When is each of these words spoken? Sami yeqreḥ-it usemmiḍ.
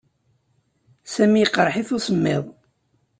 Sami 1.13 1.37
yeqreḥ-it 1.39 1.89
usemmiḍ. 1.95 2.43